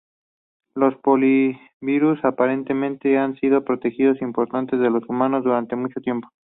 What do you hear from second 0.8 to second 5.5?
poliovirus, aparentemente, han sido patógenos importantes de los humanos